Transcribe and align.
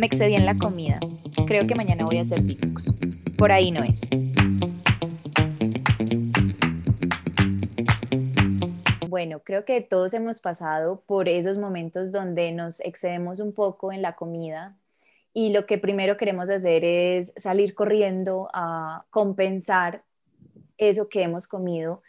Me 0.00 0.06
excedí 0.06 0.34
en 0.34 0.46
la 0.46 0.56
comida. 0.56 0.98
Creo 1.46 1.66
que 1.66 1.74
mañana 1.74 2.06
voy 2.06 2.16
a 2.16 2.22
hacer 2.22 2.40
detox. 2.40 2.90
Por 3.36 3.52
ahí 3.52 3.70
no 3.70 3.82
es. 3.84 4.00
Bueno, 9.10 9.40
creo 9.40 9.66
que 9.66 9.82
todos 9.82 10.14
hemos 10.14 10.40
pasado 10.40 11.02
por 11.06 11.28
esos 11.28 11.58
momentos 11.58 12.12
donde 12.12 12.50
nos 12.50 12.80
excedemos 12.80 13.40
un 13.40 13.52
poco 13.52 13.92
en 13.92 14.00
la 14.00 14.16
comida 14.16 14.74
y 15.34 15.50
lo 15.50 15.66
que 15.66 15.76
primero 15.76 16.16
queremos 16.16 16.48
hacer 16.48 16.82
es 16.82 17.34
salir 17.36 17.74
corriendo 17.74 18.48
a 18.54 19.04
compensar 19.10 20.02
eso 20.78 21.10
que 21.10 21.24
hemos 21.24 21.46
comido 21.46 22.00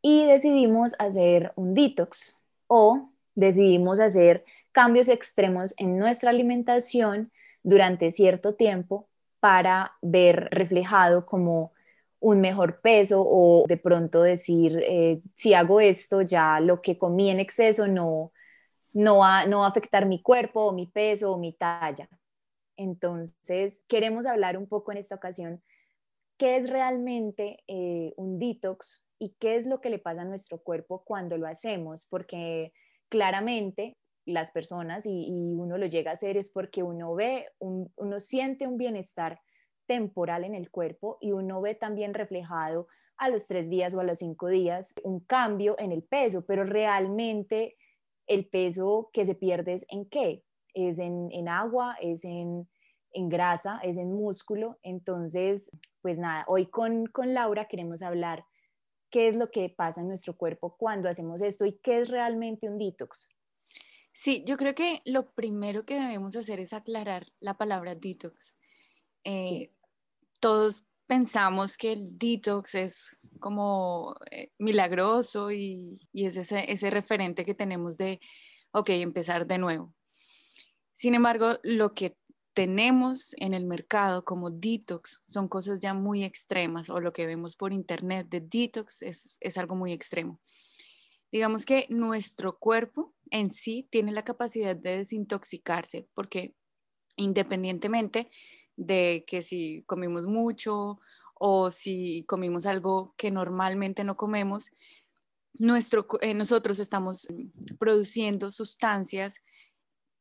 y 0.00 0.24
decidimos 0.24 0.94
hacer 0.98 1.52
un 1.54 1.74
detox 1.74 2.40
o 2.66 3.10
decidimos 3.34 4.00
hacer 4.00 4.42
cambios 4.72 5.08
extremos 5.08 5.74
en 5.78 5.98
nuestra 5.98 6.30
alimentación 6.30 7.32
durante 7.62 8.10
cierto 8.10 8.54
tiempo 8.54 9.08
para 9.40 9.92
ver 10.02 10.48
reflejado 10.50 11.26
como 11.26 11.72
un 12.20 12.40
mejor 12.40 12.80
peso 12.80 13.22
o 13.24 13.64
de 13.66 13.78
pronto 13.78 14.22
decir, 14.22 14.82
eh, 14.86 15.22
si 15.34 15.54
hago 15.54 15.80
esto, 15.80 16.22
ya 16.22 16.60
lo 16.60 16.82
que 16.82 16.98
comí 16.98 17.30
en 17.30 17.40
exceso 17.40 17.88
no, 17.88 18.32
no, 18.92 19.18
va, 19.18 19.46
no 19.46 19.60
va 19.60 19.66
a 19.66 19.70
afectar 19.70 20.06
mi 20.06 20.22
cuerpo 20.22 20.72
mi 20.72 20.86
peso 20.86 21.32
o 21.32 21.38
mi 21.38 21.52
talla. 21.54 22.08
Entonces, 22.76 23.84
queremos 23.88 24.26
hablar 24.26 24.56
un 24.56 24.66
poco 24.66 24.92
en 24.92 24.98
esta 24.98 25.14
ocasión 25.14 25.62
qué 26.38 26.56
es 26.56 26.70
realmente 26.70 27.62
eh, 27.68 28.14
un 28.16 28.38
detox 28.38 29.04
y 29.18 29.34
qué 29.38 29.56
es 29.56 29.66
lo 29.66 29.80
que 29.80 29.90
le 29.90 29.98
pasa 29.98 30.22
a 30.22 30.24
nuestro 30.24 30.58
cuerpo 30.58 31.04
cuando 31.04 31.36
lo 31.36 31.46
hacemos, 31.46 32.06
porque 32.06 32.72
claramente 33.10 33.98
las 34.26 34.50
personas 34.50 35.06
y, 35.06 35.54
uno 35.56 35.78
lo 35.78 35.86
llega 35.86 36.10
a 36.10 36.14
hacer 36.14 36.36
es 36.36 36.50
porque 36.50 36.82
uno 36.82 37.14
ve, 37.14 37.46
uno 37.58 38.20
siente 38.20 38.66
un 38.66 38.76
bienestar 38.76 39.40
temporal 39.86 40.44
en 40.44 40.54
el 40.54 40.70
cuerpo 40.70 41.18
y 41.20 41.32
uno 41.32 41.60
ve 41.60 41.74
también 41.74 42.14
reflejado 42.14 42.86
a 43.16 43.28
los 43.28 43.46
tres 43.46 43.68
días 43.68 43.94
o 43.94 44.00
a 44.00 44.04
los 44.04 44.20
cinco 44.20 44.48
días 44.48 44.94
un 45.04 45.20
cambio 45.20 45.76
en 45.78 45.92
el 45.92 46.02
peso, 46.02 46.44
pero 46.46 46.64
realmente 46.64 47.76
el 48.26 48.46
peso 48.46 49.10
que 49.12 49.26
se 49.26 49.34
pierde 49.34 49.74
es 49.74 49.84
en 49.88 50.08
qué? 50.08 50.44
Es 50.72 50.98
en, 50.98 51.48
agua, 51.48 51.96
es 52.00 52.24
en, 52.24 52.68
grasa, 53.28 53.80
es 53.82 53.96
en 53.96 54.12
músculo. 54.12 54.78
Entonces, 54.82 55.76
pues 56.00 56.18
nada, 56.18 56.44
hoy 56.46 56.66
con, 56.66 57.06
con 57.06 57.34
Laura 57.34 57.66
queremos 57.66 58.00
hablar 58.02 58.44
qué 59.10 59.26
es 59.26 59.34
lo 59.34 59.50
que 59.50 59.68
pasa 59.68 60.00
en 60.00 60.08
nuestro 60.08 60.36
cuerpo 60.36 60.76
cuando 60.78 61.08
hacemos 61.08 61.42
esto 61.42 61.66
y 61.66 61.78
qué 61.82 62.00
es 62.00 62.08
realmente 62.08 62.68
un 62.68 62.78
detox. 62.78 63.28
Sí, 64.12 64.42
yo 64.46 64.56
creo 64.56 64.74
que 64.74 65.02
lo 65.04 65.30
primero 65.32 65.84
que 65.84 65.94
debemos 65.94 66.36
hacer 66.36 66.60
es 66.60 66.72
aclarar 66.72 67.32
la 67.40 67.56
palabra 67.56 67.94
detox. 67.94 68.56
Eh, 69.24 69.72
todos 70.40 70.84
pensamos 71.06 71.76
que 71.76 71.92
el 71.92 72.18
detox 72.18 72.74
es 72.74 73.18
como 73.40 74.14
eh, 74.30 74.52
milagroso 74.58 75.50
y, 75.50 75.98
es 76.12 76.36
ese, 76.36 76.70
ese, 76.70 76.90
referente 76.90 77.44
que 77.44 77.54
tenemos 77.54 77.96
de, 77.96 78.20
ok, 78.72 78.90
empezar 78.90 79.46
de 79.46 79.58
nuevo. 79.58 79.94
Sin 80.92 81.14
embargo, 81.14 81.58
lo 81.62 81.94
que 81.94 82.16
tenemos 82.52 83.34
en 83.38 83.54
el 83.54 83.64
mercado 83.64 84.24
como 84.24 84.50
detox 84.50 85.22
son 85.26 85.48
cosas 85.48 85.80
ya 85.80 85.94
muy 85.94 86.24
extremas 86.24 86.90
o 86.90 87.00
lo 87.00 87.12
que 87.12 87.26
vemos 87.26 87.56
por 87.56 87.72
internet 87.72 88.28
de 88.28 88.40
detox 88.40 89.02
es, 89.02 89.36
es 89.40 89.56
algo 89.56 89.76
muy 89.76 89.92
extremo. 89.92 90.40
Digamos 91.32 91.64
que 91.64 91.86
nuestro 91.90 92.58
cuerpo 92.58 93.14
en 93.30 93.50
sí 93.50 93.86
tiene 93.90 94.12
la 94.12 94.24
capacidad 94.24 94.74
de 94.74 94.98
desintoxicarse 94.98 96.08
porque 96.14 96.54
independientemente 97.16 98.28
de 98.76 99.24
que 99.26 99.42
si 99.42 99.84
comimos 99.86 100.26
mucho 100.26 101.00
o 101.34 101.70
si 101.70 102.24
comimos 102.26 102.66
algo 102.66 103.14
que 103.16 103.30
normalmente 103.30 104.04
no 104.04 104.16
comemos, 104.16 104.72
nuestro, 105.54 106.06
eh, 106.20 106.34
nosotros 106.34 106.78
estamos 106.78 107.26
produciendo 107.78 108.50
sustancias 108.50 109.42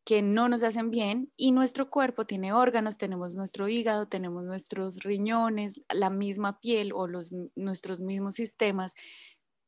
que 0.05 0.21
no 0.21 0.49
nos 0.49 0.63
hacen 0.63 0.89
bien 0.89 1.31
y 1.37 1.51
nuestro 1.51 1.89
cuerpo 1.89 2.25
tiene 2.25 2.51
órganos, 2.51 2.97
tenemos 2.97 3.35
nuestro 3.35 3.67
hígado, 3.67 4.07
tenemos 4.07 4.43
nuestros 4.43 5.03
riñones, 5.03 5.81
la 5.93 6.09
misma 6.09 6.59
piel 6.59 6.93
o 6.93 7.05
los, 7.05 7.29
nuestros 7.55 7.99
mismos 7.99 8.35
sistemas 8.35 8.95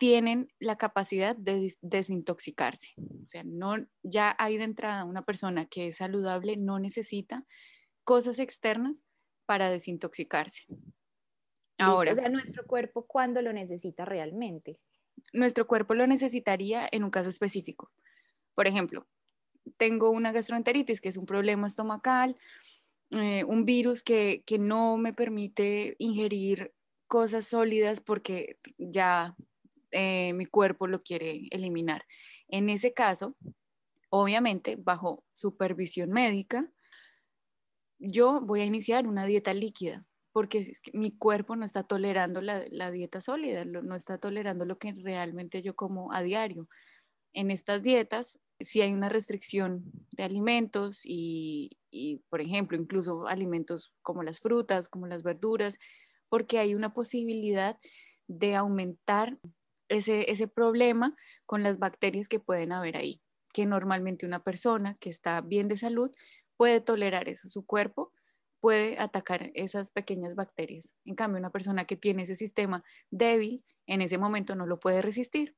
tienen 0.02 0.52
la 0.58 0.80
capacidad 0.80 1.36
de 1.36 1.76
desintoxicarse. 1.82 2.96
O 3.24 3.28
sea, 3.28 3.44
no, 3.46 3.76
ya 4.02 4.36
hay 4.40 4.58
de 4.58 4.64
entrada 4.64 5.06
una 5.06 5.22
persona 5.22 5.66
que 5.66 5.90
es 5.90 5.98
saludable, 5.98 6.58
no 6.58 6.80
necesita 6.80 7.46
cosas 8.04 8.40
externas 8.40 9.06
para 9.46 9.70
desintoxicarse. 9.70 10.64
Ahora, 11.78 12.14
o 12.14 12.16
sea, 12.16 12.30
nuestro 12.30 12.66
cuerpo 12.66 13.06
cuando 13.06 13.44
lo 13.44 13.54
necesita 13.54 14.04
realmente. 14.04 14.78
Nuestro 15.34 15.68
cuerpo 15.68 15.94
lo 15.94 16.08
necesitaría 16.08 16.90
en 16.92 17.04
un 17.04 17.12
caso 17.12 17.30
específico. 17.30 17.92
Por 18.56 18.66
ejemplo, 18.66 19.06
tengo 19.78 20.10
una 20.10 20.32
gastroenteritis, 20.32 21.00
que 21.00 21.10
es 21.10 21.18
un 21.18 21.28
problema 21.28 21.68
estomacal, 21.68 22.36
eh, 23.12 23.44
un 23.44 23.66
virus 23.66 24.02
que, 24.02 24.42
que 24.48 24.58
no 24.58 24.98
me 24.98 25.14
permite 25.14 25.96
ingerir 26.00 26.74
cosas 27.06 27.46
sólidas 27.46 28.02
porque 28.02 28.58
ya 28.80 29.36
eh, 29.92 30.34
mi 30.34 30.46
cuerpo 30.46 30.88
lo 30.88 31.00
quiere 31.00 31.48
eliminar. 31.52 32.06
En 32.48 32.70
ese 32.70 32.94
caso, 32.94 33.36
obviamente, 34.10 34.76
bajo 34.78 35.24
supervisión 35.34 36.10
médica, 36.12 36.72
yo 38.00 38.42
voy 38.42 38.62
a 38.62 38.66
iniciar 38.66 39.08
una 39.08 39.26
dieta 39.26 39.54
líquida 39.54 40.06
porque 40.32 40.72
mi 40.94 41.12
cuerpo 41.12 41.56
no 41.56 41.66
está 41.66 41.84
tolerando 41.84 42.42
la, 42.42 42.92
dieta 42.92 43.22
sólida, 43.22 43.66
no 43.66 43.96
está 43.96 44.18
tolerando 44.18 44.66
lo 44.66 44.78
que 44.78 44.94
realmente 44.94 45.62
yo 45.62 45.76
como 45.76 46.14
a 46.14 46.22
diario. 46.22 46.70
En 47.34 47.52
estas 47.52 47.82
dietas, 47.82 48.40
si 48.60 48.82
hay 48.82 48.94
una 48.94 49.10
restricción 49.10 49.84
de 50.16 50.24
alimentos 50.24 51.02
y, 51.04 51.78
y, 51.90 52.18
por 52.30 52.42
ejemplo, 52.42 52.78
incluso 52.78 53.28
alimentos 53.28 53.94
como 54.02 54.24
las 54.24 54.40
frutas, 54.40 54.88
como 54.88 55.08
las 55.08 55.24
verduras, 55.24 55.80
porque 56.30 56.60
hay 56.60 56.76
una 56.76 56.94
posibilidad 56.94 57.78
de 58.28 58.56
aumentar 58.56 59.38
ese, 59.92 60.48
problema 60.48 61.16
con 61.46 61.64
las 61.64 61.80
bacterias 61.80 62.28
que 62.28 62.40
pueden 62.40 62.72
haber 62.72 62.98
ahí, 62.98 63.22
que 63.54 63.66
normalmente 63.66 64.26
una 64.26 64.44
persona 64.44 64.96
que 65.00 65.10
está 65.10 65.42
bien 65.42 65.68
de 65.68 65.78
salud 65.78 66.12
puede 66.58 66.82
tolerar 66.82 67.28
eso, 67.30 67.50
su 67.50 67.66
cuerpo 67.66 68.12
puede 68.60 69.00
atacar 69.00 69.52
esas 69.56 69.90
pequeñas 69.92 70.36
bacterias. 70.36 70.94
En 71.04 71.16
cambio, 71.16 71.40
una 71.40 71.50
persona 71.50 71.86
que 71.86 71.98
tiene 71.98 72.24
ese 72.24 72.36
sistema 72.36 72.84
débil, 73.10 73.64
en 73.88 74.02
ese 74.02 74.20
momento 74.20 74.56
no 74.56 74.68
lo 74.68 74.80
puede 74.80 75.02
resistir. 75.02 75.56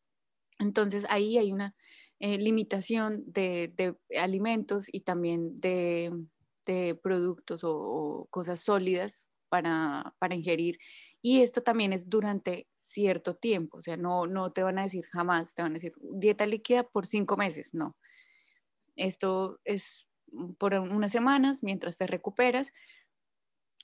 Entonces 0.59 1.05
ahí 1.09 1.37
hay 1.37 1.51
una 1.51 1.75
eh, 2.19 2.37
limitación 2.37 3.23
de, 3.27 3.95
alimentos 4.17 4.87
y 4.91 5.01
también 5.01 5.55
de, 5.57 6.25
productos 7.01 7.61
o, 7.65 8.27
cosas 8.29 8.61
sólidas 8.61 9.27
para, 9.53 10.15
para, 10.17 10.33
ingerir. 10.33 10.79
Y 11.21 11.43
esto 11.43 11.61
también 11.61 11.93
es 11.93 12.09
durante 12.09 12.67
cierto 12.75 13.35
tiempo, 13.35 13.77
o 13.77 13.81
sea, 13.81 13.97
no, 13.97 14.25
no 14.25 14.51
te 14.51 14.63
van 14.63 14.79
a 14.79 14.81
decir 14.81 15.05
jamás, 15.05 15.53
te 15.53 15.61
van 15.61 15.73
a 15.73 15.75
decir 15.75 15.93
dieta 16.01 16.47
líquida 16.47 16.81
por 16.81 17.05
cinco 17.05 17.37
meses, 17.37 17.71
no. 17.71 17.95
Esto 18.95 19.59
es 19.63 20.07
por 20.57 20.73
unas 20.73 21.11
semanas 21.11 21.61
mientras 21.61 21.97
te 21.97 22.07
recuperas 22.07 22.73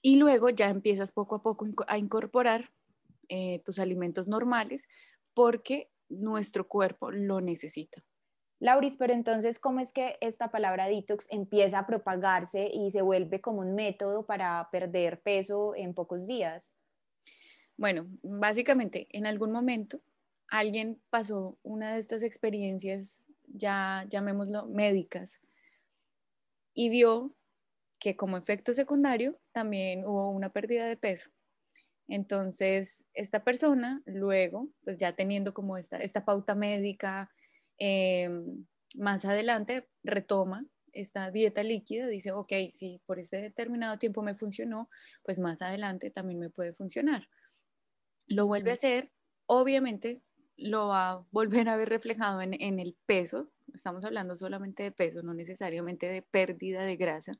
y 0.01 0.15
luego 0.15 0.49
ya 0.49 0.69
empiezas 0.69 1.11
poco 1.11 1.35
a 1.35 1.43
poco 1.43 1.67
a 1.87 1.99
incorporar 1.99 2.73
eh, 3.27 3.61
tus 3.63 3.77
alimentos 3.77 4.27
normales 4.27 4.87
porque 5.35 5.91
nuestro 6.09 6.67
cuerpo 6.67 7.11
lo 7.11 7.41
necesita. 7.41 8.03
Lauris, 8.59 8.97
pero 8.97 9.13
entonces, 9.13 9.57
¿cómo 9.57 9.79
es 9.79 9.93
que 9.93 10.17
esta 10.19 10.51
palabra 10.51 10.87
detox 10.87 11.27
empieza 11.31 11.79
a 11.79 11.87
propagarse 11.87 12.69
y 12.73 12.91
se 12.91 13.01
vuelve 13.01 13.39
como 13.39 13.59
un 13.59 13.73
método 13.73 14.25
para 14.25 14.67
perder 14.71 15.21
peso 15.21 15.75
en 15.75 15.93
pocos 15.93 16.27
días? 16.27 16.73
Bueno, 17.77 18.07
básicamente 18.21 19.07
en 19.11 19.25
algún 19.25 19.53
momento 19.53 20.01
alguien 20.49 21.01
pasó 21.09 21.57
una 21.63 21.93
de 21.93 21.99
estas 21.99 22.23
experiencias, 22.23 23.21
ya 23.47 24.05
llamémoslo 24.09 24.65
médicas, 24.65 25.39
y 26.73 26.89
vio 26.89 27.33
que 27.99 28.17
como 28.17 28.37
efecto 28.37 28.73
secundario 28.73 29.39
también 29.53 30.05
hubo 30.05 30.29
una 30.29 30.49
pérdida 30.49 30.87
de 30.87 30.97
peso. 30.97 31.29
Entonces, 32.07 33.05
esta 33.13 33.43
persona 33.43 34.01
luego, 34.05 34.67
pues 34.83 34.97
ya 34.97 35.13
teniendo 35.13 35.53
como 35.53 35.77
esta, 35.77 35.97
esta 35.97 36.25
pauta 36.25 36.55
médica, 36.55 37.29
em, 37.79 38.65
más 38.95 39.25
adelante 39.25 39.87
retoma 40.03 40.65
esta 40.93 41.31
dieta 41.31 41.63
líquida, 41.63 42.07
dice, 42.07 42.31
ok, 42.31 42.51
si 42.73 43.01
por 43.05 43.19
este 43.19 43.37
determinado 43.37 43.97
tiempo 43.97 44.21
me 44.23 44.35
funcionó, 44.35 44.89
pues 45.23 45.39
más 45.39 45.61
adelante 45.61 46.11
también 46.11 46.39
me 46.39 46.49
puede 46.49 46.73
funcionar. 46.73 47.29
Lo 48.27 48.47
vuelve 48.47 48.71
a 48.71 48.73
hacer, 48.73 49.07
obviamente 49.45 50.21
lo 50.57 50.87
va 50.87 51.11
a 51.11 51.25
volver 51.31 51.69
a 51.69 51.77
ver 51.77 51.89
reflejado 51.89 52.41
en, 52.41 52.79
el 52.79 52.97
peso, 53.05 53.49
estamos 53.73 54.03
hablando 54.03 54.35
solamente 54.35 54.83
de 54.83 54.91
peso, 54.91 55.23
no 55.23 55.33
necesariamente 55.33 56.07
de 56.07 56.21
pérdida 56.21 56.83
de 56.83 56.97
grasa, 56.97 57.31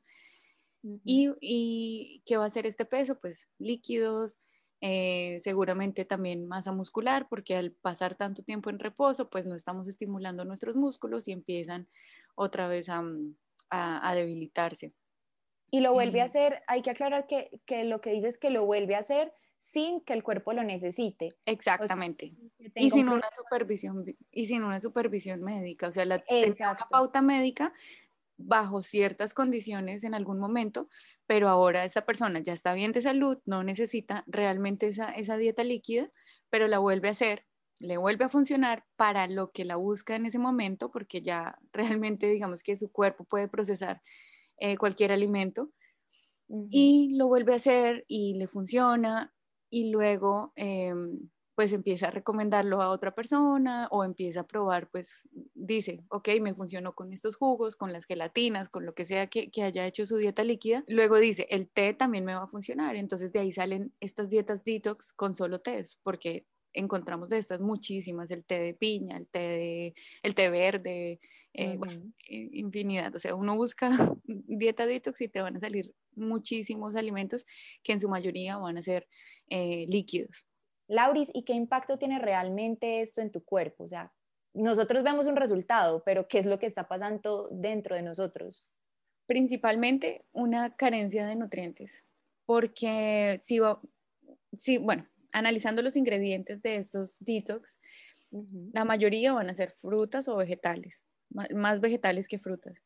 y, 0.82 1.30
y, 1.42 2.22
qué 2.24 2.38
va 2.38 2.44
a 2.44 2.46
hacer 2.46 2.66
este 2.66 2.86
peso? 2.86 3.20
Pues 3.20 3.48
líquidos, 3.58 4.38
eh, 4.80 5.40
seguramente 5.42 6.04
también 6.04 6.46
masa 6.46 6.72
muscular, 6.72 7.26
porque 7.28 7.54
al 7.54 7.72
pasar 7.72 8.16
tanto 8.16 8.42
tiempo 8.42 8.70
en 8.70 8.78
reposo, 8.78 9.28
pues 9.28 9.46
no 9.46 9.54
estamos 9.54 9.86
estimulando 9.88 10.44
nuestros 10.44 10.76
músculos 10.76 11.28
y 11.28 11.32
empiezan 11.32 11.88
otra 12.34 12.66
vez 12.68 12.88
a, 12.88 13.02
mm, 13.02 13.34
a, 13.70 14.14
debilitarse. 14.14 14.94
Y 15.70 15.80
lo 15.80 15.92
vuelve 15.92 16.20
a 16.20 16.24
hacer, 16.24 16.62
hay 16.66 16.82
que 16.82 16.90
aclarar 16.90 17.26
que, 17.26 17.60
que, 17.66 17.84
lo 17.84 18.00
que 18.00 18.10
dice 18.10 18.28
es 18.28 18.38
que 18.38 18.50
lo 18.50 18.64
vuelve 18.64 18.96
a 18.96 19.00
hacer 19.00 19.32
sin 19.60 20.00
que 20.00 20.14
el 20.14 20.22
cuerpo 20.22 20.52
lo 20.52 20.64
necesite. 20.64 21.28
Exactamente. 21.44 22.32
y 22.74 22.90
sin 22.90 23.08
una 23.08 23.28
supervisión 23.36 24.04
y 24.30 24.46
sin 24.46 24.64
una 24.64 24.80
supervisión 24.80 25.42
médica, 25.42 25.88
o 25.88 25.92
sea, 25.92 26.06
la 26.06 26.24
una 26.26 26.86
pauta 26.88 27.20
médica 27.20 27.72
bajo 28.44 28.82
ciertas 28.82 29.34
condiciones 29.34 30.04
en 30.04 30.14
algún 30.14 30.38
momento, 30.38 30.88
pero 31.26 31.48
ahora 31.48 31.84
esa 31.84 32.02
persona 32.04 32.40
ya 32.40 32.52
está 32.52 32.74
bien 32.74 32.92
de 32.92 33.02
salud, 33.02 33.38
no 33.46 33.62
necesita 33.62 34.24
realmente 34.26 34.88
esa, 34.88 35.10
esa 35.10 35.36
dieta 35.36 35.64
líquida, 35.64 36.10
pero 36.50 36.68
la 36.68 36.78
vuelve 36.78 37.08
a 37.08 37.12
hacer, 37.12 37.46
le 37.78 37.96
vuelve 37.96 38.24
a 38.24 38.28
funcionar 38.28 38.84
para 38.96 39.26
lo 39.26 39.52
que 39.52 39.64
la 39.64 39.76
busca 39.76 40.16
en 40.16 40.26
ese 40.26 40.38
momento, 40.38 40.90
porque 40.90 41.22
ya 41.22 41.58
realmente 41.72 42.28
digamos 42.28 42.62
que 42.62 42.76
su 42.76 42.90
cuerpo 42.90 43.24
puede 43.24 43.48
procesar 43.48 44.00
eh, 44.58 44.76
cualquier 44.76 45.12
alimento. 45.12 45.70
Y 46.68 47.14
lo 47.16 47.28
vuelve 47.28 47.52
a 47.52 47.56
hacer 47.56 48.04
y 48.08 48.34
le 48.34 48.48
funciona 48.48 49.32
y 49.70 49.92
luego 49.92 50.52
em, 50.56 51.30
pues 51.60 51.74
empieza 51.74 52.08
a 52.08 52.10
recomendarlo 52.10 52.80
a 52.80 52.88
otra 52.88 53.14
persona 53.14 53.86
o 53.90 54.02
empieza 54.02 54.40
a 54.40 54.46
probar, 54.46 54.88
pues 54.88 55.28
dice, 55.52 55.98
ok, 56.08 56.30
me 56.40 56.54
funcionó 56.54 56.94
con 56.94 57.12
estos 57.12 57.36
jugos, 57.36 57.76
con 57.76 57.92
las 57.92 58.06
gelatinas, 58.06 58.70
con 58.70 58.86
lo 58.86 58.94
que 58.94 59.04
sea 59.04 59.26
que, 59.26 59.50
haya 59.62 59.86
hecho 59.86 60.06
su 60.06 60.16
dieta 60.16 60.42
líquida. 60.42 60.84
Luego 60.88 61.18
dice, 61.18 61.46
el 61.50 61.68
té 61.68 61.92
también 61.92 62.24
me 62.24 62.32
va 62.32 62.44
a 62.44 62.48
funcionar. 62.48 62.96
Entonces 62.96 63.30
de 63.30 63.40
ahí 63.40 63.52
salen 63.52 63.92
estas 64.00 64.30
dietas 64.30 64.64
detox 64.64 65.12
con 65.12 65.34
solo 65.34 65.60
té, 65.60 65.84
porque 66.02 66.46
encontramos 66.72 67.28
de 67.28 67.36
estas 67.36 67.60
muchísimas, 67.60 68.30
el 68.30 68.42
té 68.42 68.58
de 68.58 68.72
piña, 68.72 69.18
el 69.18 69.26
té, 69.26 69.40
de, 69.40 69.94
el 70.22 70.34
té 70.34 70.48
verde, 70.48 71.18
eh, 71.52 71.78
infinidad. 72.26 73.14
O 73.14 73.18
sea, 73.18 73.34
uno 73.34 73.54
busca 73.54 73.90
dieta 74.24 74.86
detox 74.86 75.20
y 75.20 75.28
te 75.28 75.42
van 75.42 75.56
a 75.56 75.60
salir 75.60 75.92
muchísimos 76.14 76.96
alimentos 76.96 77.44
que 77.82 77.92
en 77.92 78.00
su 78.00 78.08
mayoría 78.08 78.56
van 78.56 78.78
a 78.78 78.82
ser 78.82 79.06
eh, 79.50 79.84
líquidos. 79.90 80.46
Lauris, 80.90 81.30
¿y 81.32 81.44
qué 81.44 81.52
impacto 81.52 81.98
tiene 81.98 82.18
realmente 82.18 83.00
esto 83.00 83.20
en 83.20 83.30
tu 83.30 83.44
cuerpo? 83.44 83.84
O 83.84 83.88
sea, 83.88 84.12
nosotros 84.52 85.04
vemos 85.04 85.26
un 85.26 85.36
resultado, 85.36 86.02
pero 86.04 86.26
¿qué 86.26 86.38
es 86.38 86.46
lo 86.46 86.58
que 86.58 86.66
está 86.66 86.88
pasando 86.88 87.48
dentro 87.52 87.94
de 87.94 88.02
nosotros? 88.02 88.66
Principalmente 89.26 90.24
una 90.32 90.74
carencia 90.74 91.24
de 91.26 91.36
nutrientes, 91.36 92.04
porque 92.44 93.38
si, 93.40 93.60
si 94.52 94.78
bueno, 94.78 95.06
analizando 95.32 95.80
los 95.80 95.94
ingredientes 95.94 96.60
de 96.60 96.74
estos 96.74 97.18
detox, 97.20 97.78
la 98.72 98.84
mayoría 98.84 99.32
van 99.32 99.48
a 99.48 99.54
ser 99.54 99.76
frutas 99.80 100.26
o 100.26 100.36
vegetales, 100.36 101.04
más 101.30 101.80
vegetales 101.80 102.26
que 102.26 102.40
frutas. 102.40 102.82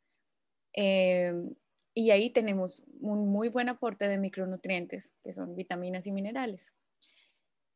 Em, 0.74 1.54
y 1.94 2.10
ahí 2.10 2.28
tenemos 2.28 2.82
un 3.00 3.28
muy 3.28 3.48
buen 3.48 3.70
aporte 3.70 4.08
de 4.08 4.18
micronutrientes, 4.18 5.14
que 5.22 5.32
son 5.32 5.56
vitaminas 5.56 6.06
y 6.06 6.12
minerales. 6.12 6.74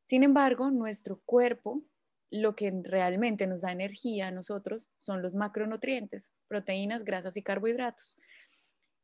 Sin 0.08 0.22
embargo, 0.22 0.70
nuestro 0.70 1.20
cuerpo, 1.26 1.82
lo 2.30 2.56
que 2.56 2.72
realmente 2.82 3.46
nos 3.46 3.60
da 3.60 3.72
energía 3.72 4.28
a 4.28 4.30
nosotros 4.30 4.88
son 4.96 5.20
los 5.20 5.34
macronutrientes, 5.34 6.32
proteínas, 6.46 7.04
grasas 7.04 7.36
y 7.36 7.42
carbohidratos. 7.42 8.16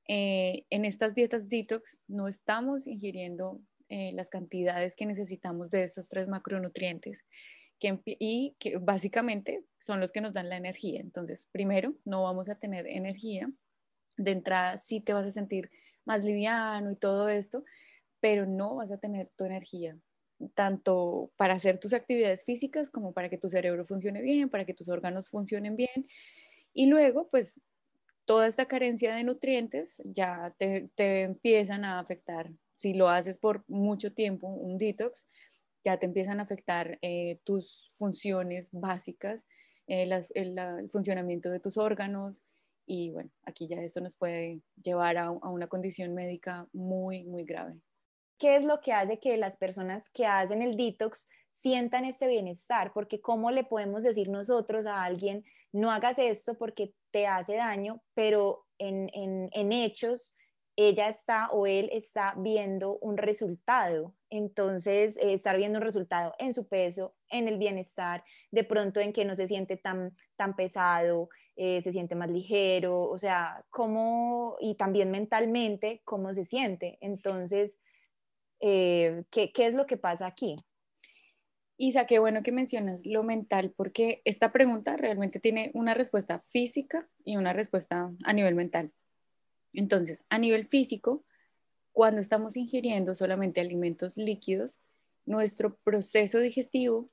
Eh, 0.08 0.64
en 0.70 0.86
estas 0.86 1.14
dietas 1.14 1.50
detox 1.50 2.00
no 2.08 2.26
estamos 2.26 2.86
ingiriendo 2.86 3.60
eh, 3.90 4.12
las 4.14 4.30
cantidades 4.30 4.96
que 4.96 5.04
necesitamos 5.04 5.68
de 5.68 5.84
estos 5.84 6.08
tres 6.08 6.26
macronutrientes 6.26 7.22
y 8.06 8.56
que 8.58 8.78
básicamente 8.78 9.62
son 9.80 10.00
los 10.00 10.10
que 10.10 10.22
nos 10.22 10.32
dan 10.32 10.48
la 10.48 10.56
energía. 10.56 11.02
Entonces, 11.02 11.46
primero, 11.52 11.94
no 12.06 12.22
vamos 12.22 12.48
a 12.48 12.54
tener 12.54 12.86
energía. 12.86 13.52
De 14.16 14.30
entrada, 14.30 14.78
sí 14.78 15.02
te 15.02 15.12
vas 15.12 15.26
a 15.26 15.30
sentir 15.30 15.70
más 16.06 16.24
liviano 16.24 16.92
y 16.92 16.96
todo 16.96 17.28
esto, 17.28 17.62
pero 18.20 18.46
no 18.46 18.76
vas 18.76 18.90
a 18.90 18.96
tener 18.96 19.28
tu 19.36 19.44
energía 19.44 19.98
tanto 20.54 21.30
para 21.36 21.54
hacer 21.54 21.78
tus 21.78 21.92
actividades 21.92 22.44
físicas 22.44 22.90
como 22.90 23.12
para 23.12 23.28
que 23.28 23.38
tu 23.38 23.48
cerebro 23.48 23.84
funcione 23.84 24.22
bien, 24.22 24.50
para 24.50 24.64
que 24.64 24.74
tus 24.74 24.88
órganos 24.88 25.28
funcionen 25.28 25.76
bien. 25.76 26.06
Y 26.72 26.86
luego, 26.86 27.28
pues, 27.28 27.54
toda 28.24 28.46
esta 28.46 28.66
carencia 28.66 29.14
de 29.14 29.24
nutrientes 29.24 30.02
ya 30.04 30.54
te, 30.58 30.90
empiezan 30.96 31.84
a 31.84 32.00
afectar. 32.00 32.50
Si 32.76 32.94
lo 32.94 33.08
haces 33.08 33.38
por 33.38 33.64
mucho 33.68 34.12
tiempo, 34.12 34.48
un 34.48 34.78
detox, 34.78 35.26
ya 35.84 35.98
te 35.98 36.06
empiezan 36.06 36.40
a 36.40 36.44
afectar 36.44 36.98
eh, 37.02 37.38
tus 37.44 37.88
funciones 37.96 38.70
básicas, 38.72 39.44
eh, 39.86 40.08
el, 40.34 40.90
funcionamiento 40.90 41.50
de 41.50 41.60
tus 41.60 41.76
órganos. 41.76 42.42
Y 42.86 43.10
bueno, 43.10 43.30
aquí 43.44 43.66
ya 43.66 43.80
esto 43.82 44.00
nos 44.00 44.14
puede 44.16 44.60
llevar 44.82 45.16
a 45.16 45.30
una 45.30 45.68
condición 45.68 46.14
médica 46.14 46.68
muy, 46.72 47.24
muy 47.24 47.44
grave. 47.44 47.80
¿Qué 48.38 48.56
es 48.56 48.64
lo 48.64 48.80
que 48.80 48.92
hace 48.92 49.18
que 49.18 49.36
las 49.36 49.56
personas 49.56 50.08
que 50.10 50.26
hacen 50.26 50.62
el 50.62 50.76
detox 50.76 51.28
sientan 51.52 52.04
este 52.04 52.28
bienestar? 52.28 52.92
Porque 52.92 53.20
¿cómo 53.20 53.50
le 53.50 53.64
podemos 53.64 54.02
decir 54.02 54.28
nosotros 54.28 54.86
a 54.86 55.04
alguien, 55.04 55.44
no 55.72 55.90
hagas 55.90 56.18
esto 56.18 56.54
porque 56.56 56.94
te 57.10 57.26
hace 57.26 57.56
daño, 57.56 58.02
pero 58.14 58.66
en, 58.78 59.10
en, 59.12 59.72
hechos 59.72 60.36
ella 60.76 61.08
está 61.08 61.48
o 61.50 61.66
él 61.66 61.88
está 61.92 62.34
viendo 62.36 62.98
un 62.98 63.16
resultado. 63.16 64.14
Entonces, 64.30 65.16
eh, 65.18 65.32
estar 65.32 65.56
viendo 65.56 65.78
un 65.78 65.84
resultado 65.84 66.34
en 66.38 66.52
su 66.52 66.68
peso, 66.68 67.14
en 67.28 67.46
el 67.48 67.58
bienestar, 67.58 68.24
de 68.50 68.64
pronto 68.64 69.00
en 69.00 69.12
que 69.12 69.24
no 69.24 69.34
se 69.34 69.46
siente 69.46 69.76
tan, 69.76 70.16
tan 70.36 70.56
pesado, 70.56 71.28
eh, 71.56 71.80
se 71.82 71.92
siente 71.92 72.16
más 72.16 72.30
ligero, 72.30 73.02
o 73.02 73.18
sea, 73.18 73.64
cómo, 73.70 74.56
y 74.60 74.74
también 74.74 75.10
mentalmente, 75.10 76.02
cómo 76.04 76.34
se 76.34 76.44
siente. 76.44 76.98
Entonces, 77.00 77.80
eh, 78.60 79.24
¿qué, 79.30 79.52
es 79.56 79.74
lo 79.74 79.86
que 79.86 79.96
pasa 79.96 80.26
aquí? 80.26 80.56
Isa, 81.76 82.06
qué 82.06 82.18
bueno 82.18 82.42
que 82.42 82.52
mencionas 82.52 83.04
lo 83.04 83.22
mental, 83.24 83.72
porque 83.76 84.22
esta 84.24 84.52
pregunta 84.52 84.96
realmente 84.96 85.40
tiene 85.40 85.70
una 85.74 85.94
respuesta 85.94 86.40
física 86.40 87.08
y 87.24 87.36
una 87.36 87.52
respuesta 87.52 88.12
a 88.24 88.32
nivel 88.32 88.54
mental. 88.54 88.92
Entonces, 89.72 90.24
a 90.28 90.38
nivel 90.38 90.68
físico, 90.68 91.24
cuando 91.92 92.20
estamos 92.20 92.56
ingiriendo 92.56 93.14
solamente 93.16 93.60
alimentos 93.60 94.16
líquidos, 94.16 94.78
nuestro 95.26 95.76
proceso 95.78 96.38
digestivo 96.38 97.06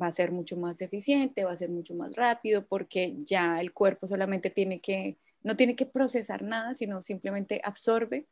va 0.00 0.08
a 0.08 0.12
ser 0.12 0.32
mucho 0.32 0.56
más 0.56 0.80
eficiente, 0.80 1.44
va 1.44 1.52
a 1.52 1.56
ser 1.56 1.70
mucho 1.70 1.94
más 1.94 2.14
rápido, 2.14 2.66
porque 2.66 3.14
ya 3.18 3.60
el 3.60 3.72
cuerpo 3.72 4.06
solamente 4.06 4.50
tiene 4.50 4.78
que, 4.78 5.18
no 5.42 5.56
tiene 5.56 5.76
que 5.76 5.86
procesar 5.86 6.42
nada, 6.42 6.74
sino 6.74 7.02
simplemente 7.02 7.60
absorbe 7.64 8.26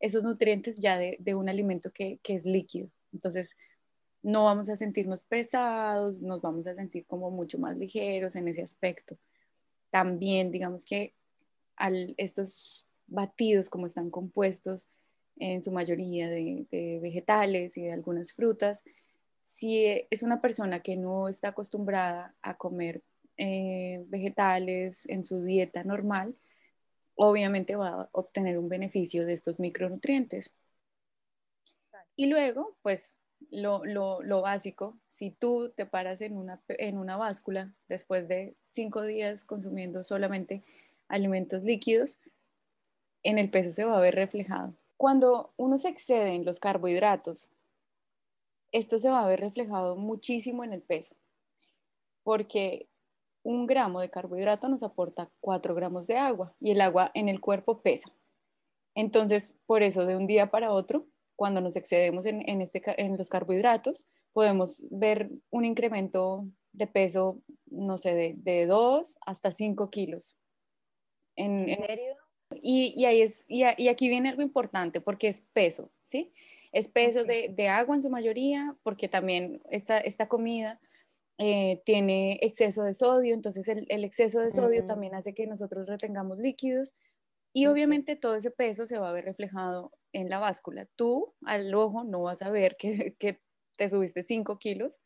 esos 0.00 0.22
nutrientes 0.22 0.78
ya 0.78 0.98
de, 0.98 1.34
un 1.34 1.48
alimento 1.48 1.90
que, 1.92 2.20
es 2.24 2.44
líquido. 2.44 2.90
Entonces, 3.12 3.56
no 4.22 4.44
vamos 4.44 4.68
a 4.68 4.76
sentirnos 4.76 5.24
pesados, 5.24 6.20
nos 6.20 6.40
vamos 6.40 6.66
a 6.66 6.74
sentir 6.74 7.06
como 7.06 7.30
mucho 7.30 7.58
más 7.58 7.76
ligeros 7.78 8.36
en 8.36 8.48
ese 8.48 8.62
aspecto. 8.62 9.16
También, 9.90 10.50
digamos 10.50 10.84
que 10.84 11.14
al, 11.76 12.14
estos 12.16 12.86
batidos, 13.06 13.70
como 13.70 13.86
están 13.86 14.10
compuestos 14.10 14.88
en 15.38 15.62
su 15.62 15.70
mayoría 15.70 16.28
de, 16.28 16.66
vegetales 17.00 17.76
y 17.76 17.82
de 17.82 17.92
algunas 17.92 18.32
frutas, 18.32 18.82
si 19.42 20.06
es 20.10 20.22
una 20.22 20.40
persona 20.40 20.80
que 20.80 20.96
no 20.96 21.28
está 21.28 21.48
acostumbrada 21.48 22.34
a 22.42 22.56
comer 22.56 23.02
eh, 23.36 24.02
vegetales 24.08 25.06
en 25.08 25.24
su 25.24 25.42
dieta 25.42 25.84
normal, 25.84 26.36
obviamente 27.16 27.76
va 27.76 27.88
a 27.88 28.08
obtener 28.12 28.58
un 28.58 28.68
beneficio 28.68 29.26
de 29.26 29.32
estos 29.32 29.58
micronutrientes. 29.58 30.52
Y 32.14 32.26
luego, 32.26 32.76
pues 32.82 33.18
lo, 33.50 34.42
básico, 34.42 34.98
si 35.06 35.30
tú 35.30 35.72
te 35.74 35.86
paras 35.86 36.20
en 36.20 36.36
una, 36.36 36.62
en 36.68 36.98
una 36.98 37.16
báscula 37.16 37.74
después 37.88 38.28
de 38.28 38.56
cinco 38.70 39.02
días 39.02 39.44
consumiendo 39.44 40.04
solamente 40.04 40.64
alimentos 41.08 41.62
líquidos, 41.62 42.20
en 43.22 43.38
el 43.38 43.50
peso 43.50 43.72
se 43.72 43.84
va 43.84 43.98
a 43.98 44.00
ver 44.00 44.14
reflejado. 44.14 44.74
Cuando 44.96 45.52
uno 45.56 45.78
se 45.78 45.88
excede 45.88 46.34
en 46.34 46.44
los 46.44 46.60
carbohidratos, 46.60 47.50
esto 48.72 48.98
se 48.98 49.10
va 49.10 49.24
a 49.24 49.28
ver 49.28 49.40
reflejado 49.40 49.96
muchísimo 49.96 50.64
en 50.64 50.72
el 50.72 50.82
peso, 50.82 51.16
porque 52.22 52.88
un 53.46 53.66
gramo 53.66 54.00
de 54.00 54.10
carbohidrato 54.10 54.68
nos 54.68 54.82
aporta 54.82 55.30
4 55.40 55.72
gramos 55.76 56.08
de 56.08 56.16
agua 56.16 56.56
y 56.60 56.72
el 56.72 56.80
agua 56.80 57.12
en 57.14 57.28
el 57.28 57.40
cuerpo 57.40 57.80
pesa. 57.80 58.10
Entonces, 58.96 59.54
por 59.66 59.84
eso 59.84 60.04
de 60.04 60.16
un 60.16 60.26
día 60.26 60.50
para 60.50 60.72
otro, 60.72 61.06
cuando 61.36 61.60
nos 61.60 61.76
excedemos 61.76 62.26
en, 62.26 62.60
este, 62.60 62.82
en 63.00 63.16
los 63.16 63.28
carbohidratos, 63.28 64.04
podemos 64.32 64.82
ver 64.90 65.30
un 65.50 65.64
incremento 65.64 66.44
de 66.72 66.88
peso, 66.88 67.40
no 67.66 67.98
sé, 67.98 68.14
de, 68.14 68.34
de 68.38 68.66
2 68.66 69.16
hasta 69.24 69.52
5 69.52 69.90
kilos. 69.90 70.36
En, 71.36 71.72
serio? 71.76 72.16
Y, 72.62 73.04
ahí 73.04 73.20
es, 73.20 73.44
y, 73.46 73.62
aquí 73.62 74.08
viene 74.08 74.30
algo 74.30 74.42
importante 74.42 75.00
porque 75.00 75.28
es 75.28 75.42
peso, 75.52 75.92
¿sí? 76.02 76.32
Es 76.72 76.88
peso 76.88 77.22
de, 77.22 77.68
agua 77.68 77.94
en 77.94 78.02
su 78.02 78.10
mayoría, 78.10 78.74
porque 78.82 79.08
también 79.08 79.62
esta, 79.70 79.98
esta 79.98 80.26
comida 80.26 80.80
eh, 81.38 81.82
tiene 81.84 82.38
exceso 82.42 82.82
de 82.82 82.94
sodio, 82.94 83.34
entonces 83.34 83.68
el, 83.68 84.04
exceso 84.04 84.40
de 84.40 84.50
sodio 84.50 84.84
mm. 84.84 84.86
también 84.86 85.14
hace 85.14 85.34
que 85.34 85.46
nosotros 85.46 85.86
retengamos 85.86 86.38
líquidos 86.38 86.94
y 87.52 87.66
obviamente 87.66 88.16
todo 88.16 88.36
ese 88.36 88.50
peso 88.50 88.86
se 88.86 88.98
va 88.98 89.10
a 89.10 89.12
ver 89.12 89.24
reflejado 89.24 89.92
en 90.12 90.30
la 90.30 90.38
báscula. 90.38 90.86
Tú 90.96 91.34
al 91.44 91.74
ojo 91.74 92.04
no 92.04 92.22
vas 92.22 92.42
a 92.42 92.50
ver 92.50 92.74
que, 92.78 93.14
que 93.18 93.40
te 93.76 93.88
subiste 93.88 94.24
5 94.24 94.58
kilos, 94.58 95.00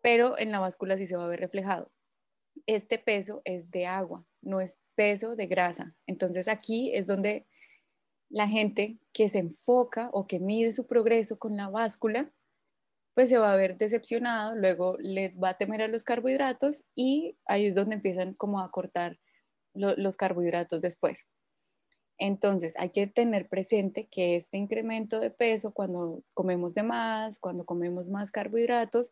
pero 0.00 0.38
en 0.38 0.52
la 0.52 0.60
báscula 0.60 0.96
sí 0.96 1.06
se 1.06 1.16
va 1.16 1.24
a 1.24 1.28
ver 1.28 1.40
reflejado. 1.40 1.90
Este 2.66 2.98
peso 2.98 3.42
es 3.44 3.70
de 3.70 3.86
agua, 3.86 4.24
no 4.42 4.60
es 4.60 4.78
peso 4.94 5.36
de 5.36 5.46
grasa. 5.46 5.96
Entonces 6.06 6.48
aquí 6.48 6.94
es 6.94 7.06
donde 7.06 7.46
la 8.28 8.48
gente 8.48 8.98
que 9.12 9.28
se 9.28 9.40
enfoca 9.40 10.08
o 10.12 10.26
que 10.26 10.38
mide 10.38 10.72
su 10.72 10.86
progreso 10.86 11.38
con 11.38 11.56
la 11.56 11.68
báscula, 11.68 12.32
pues 13.14 13.28
se 13.28 13.38
va 13.38 13.52
a 13.52 13.56
ver 13.56 13.76
decepcionado, 13.76 14.54
luego 14.54 14.96
le 14.98 15.30
va 15.30 15.50
a 15.50 15.58
temer 15.58 15.82
a 15.82 15.88
los 15.88 16.04
carbohidratos 16.04 16.84
y 16.94 17.36
ahí 17.46 17.66
es 17.66 17.74
donde 17.74 17.96
empiezan 17.96 18.34
como 18.34 18.60
a 18.60 18.70
cortar 18.70 19.18
los 19.74 20.16
carbohidratos 20.16 20.80
después. 20.80 21.26
Entonces 22.18 22.74
hay 22.78 22.90
que 22.90 23.06
tener 23.06 23.48
presente 23.48 24.06
que 24.06 24.36
este 24.36 24.58
incremento 24.58 25.18
de 25.18 25.30
peso 25.30 25.72
cuando 25.72 26.22
comemos 26.34 26.74
de 26.74 26.82
más, 26.82 27.38
cuando 27.38 27.64
comemos 27.64 28.06
más 28.06 28.30
carbohidratos, 28.30 29.10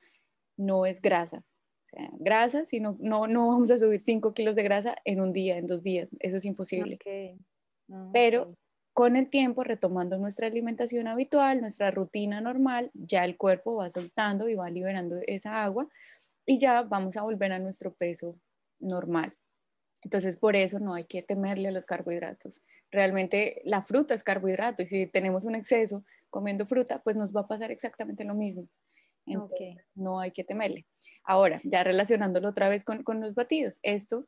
no 0.56 0.86
es 0.86 1.00
grasa. 1.00 1.38
O 1.38 1.86
sea, 1.86 2.10
grasa, 2.18 2.64
sino 2.66 2.96
no, 3.00 3.26
no 3.26 3.48
vamos 3.48 3.70
a 3.70 3.78
subir 3.78 4.00
5 4.00 4.32
kilos 4.32 4.54
de 4.54 4.62
grasa 4.62 4.96
en 5.04 5.20
un 5.20 5.32
día, 5.32 5.58
en 5.58 5.66
dos 5.66 5.82
días. 5.82 6.08
Eso 6.20 6.36
es 6.36 6.44
imposible. 6.44 6.98
Ah, 7.90 8.10
Pero 8.12 8.54
con 9.00 9.16
el 9.16 9.30
tiempo, 9.30 9.64
retomando 9.64 10.18
nuestra 10.18 10.46
alimentación 10.46 11.08
habitual, 11.08 11.62
nuestra 11.62 11.90
rutina 11.90 12.42
normal, 12.42 12.90
ya 12.92 13.24
el 13.24 13.38
cuerpo 13.38 13.76
va 13.76 13.88
soltando 13.88 14.46
y 14.46 14.56
va 14.56 14.68
liberando 14.68 15.16
esa 15.26 15.64
agua 15.64 15.88
y 16.44 16.58
ya 16.58 16.82
vamos 16.82 17.16
a 17.16 17.22
volver 17.22 17.50
a 17.52 17.58
nuestro 17.58 17.94
peso 17.94 18.38
normal. 18.78 19.34
Entonces, 20.04 20.36
por 20.36 20.54
eso 20.54 20.80
no 20.80 20.92
hay 20.92 21.04
que 21.04 21.22
temerle 21.22 21.68
a 21.68 21.70
los 21.70 21.86
carbohidratos. 21.86 22.60
Realmente 22.90 23.62
la 23.64 23.80
fruta 23.80 24.12
es 24.12 24.22
carbohidrato 24.22 24.82
y 24.82 24.86
si 24.86 25.06
tenemos 25.06 25.46
un 25.46 25.54
exceso 25.54 26.04
comiendo 26.28 26.66
fruta, 26.66 27.00
pues 27.02 27.16
nos 27.16 27.34
va 27.34 27.40
a 27.40 27.48
pasar 27.48 27.70
exactamente 27.70 28.24
lo 28.24 28.34
mismo. 28.34 28.68
Entonces, 29.24 29.78
no 29.94 30.20
hay 30.20 30.32
que 30.32 30.44
temerle. 30.44 30.84
Ahora, 31.24 31.62
ya 31.64 31.84
relacionándolo 31.84 32.50
otra 32.50 32.68
vez 32.68 32.84
con, 32.84 33.02
con 33.02 33.22
los 33.22 33.34
batidos, 33.34 33.80
esto, 33.82 34.26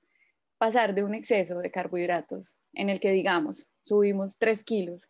pasar 0.57 0.95
de 0.95 1.05
un 1.05 1.15
exceso 1.15 1.59
de 1.59 1.71
carbohidratos 1.71 2.57
en 2.73 2.89
el 2.89 3.01
que 3.01 3.11
digamos, 3.11 3.69
subimos 3.85 4.37
3 4.39 4.65
kilos, 4.65 5.09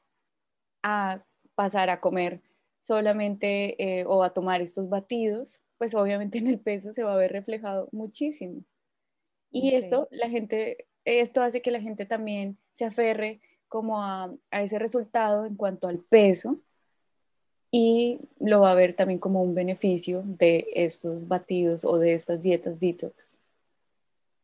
a 0.82 1.24
pasar 1.54 1.90
a 1.90 2.00
comer 2.00 2.42
solamente 2.82 4.00
eh, 4.00 4.04
o 4.06 4.22
a 4.22 4.32
tomar 4.32 4.60
estos 4.60 4.88
batidos, 4.88 5.62
pues 5.78 5.94
obviamente 5.94 6.38
en 6.38 6.48
el 6.48 6.58
peso 6.58 6.92
se 6.92 7.02
va 7.02 7.14
a 7.14 7.16
ver 7.16 7.32
reflejado 7.32 7.88
muchísimo. 7.92 8.62
Y 9.50 9.74
esto, 9.74 10.08
la 10.10 10.30
gente, 10.30 10.86
esto 11.04 11.42
hace 11.42 11.60
que 11.60 11.70
la 11.70 11.80
gente 11.80 12.06
también 12.06 12.56
se 12.72 12.84
aferre 12.84 13.40
como 13.68 14.02
a, 14.02 14.32
a, 14.50 14.62
ese 14.62 14.78
resultado 14.78 15.44
en 15.44 15.56
cuanto 15.56 15.88
al 15.88 15.98
peso 15.98 16.58
y 17.70 18.20
lo 18.38 18.60
va 18.60 18.72
a 18.72 18.74
ver 18.74 18.94
también 18.94 19.18
como 19.18 19.42
un 19.42 19.54
beneficio 19.54 20.22
de 20.24 20.66
estos 20.74 21.28
batidos 21.28 21.84
o 21.84 21.98
de 21.98 22.14
estas 22.14 22.42
dietas 22.42 22.80
detox. 22.80 23.38